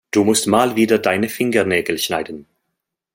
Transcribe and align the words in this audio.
Du 0.09 0.23
musst 0.23 0.47
mal 0.47 0.75
wieder 0.75 0.97
deine 0.97 1.29
Fingernägel 1.29 1.99
schneiden. 1.99 2.47